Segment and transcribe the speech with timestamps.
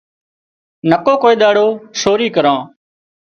[0.89, 1.67] نڪو ڪوئي ۮاڙو
[2.01, 2.59] سورِي ڪران